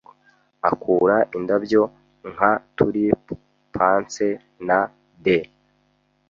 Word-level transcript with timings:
Akura 0.69 1.15
indabyo 1.37 1.81
nka 2.31 2.51
tulip, 2.75 3.23
panse 3.75 4.27
na 4.67 4.79
dais. 5.23 5.51